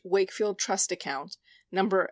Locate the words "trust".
0.57-0.91